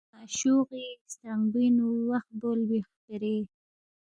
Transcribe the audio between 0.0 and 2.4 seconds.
معشوغی سترنگبوئینگنو وخ